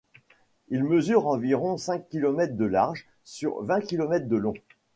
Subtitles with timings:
[0.69, 4.55] Il mesure environ cinq kilomètres de large sur vingt kilomètres de long.